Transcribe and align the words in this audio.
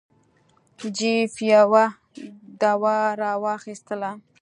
جیف 0.97 1.33
یوه 1.53 1.85
دوا 2.61 2.99
را 3.19 3.31
واخیستله. 3.43 4.11